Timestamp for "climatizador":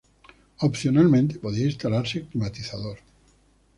2.25-2.97